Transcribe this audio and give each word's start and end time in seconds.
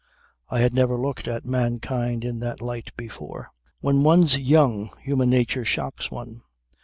I 0.49 0.61
had 0.61 0.73
never 0.73 0.99
looked 0.99 1.27
at 1.27 1.45
mankind 1.45 2.25
in 2.25 2.39
that 2.39 2.59
light 2.59 2.89
before. 2.97 3.51
When 3.81 4.01
one's 4.01 4.35
young 4.35 4.89
human 5.01 5.29
nature 5.29 5.63
shocks 5.63 6.09
one. 6.09 6.41